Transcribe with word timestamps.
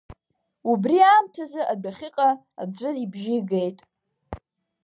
Убри 0.71 0.97
аамҭазы 1.09 1.61
адәахьыҟа 1.71 2.29
аӡәы 2.61 2.89
ибжьы 3.03 3.37
геит. 3.49 3.79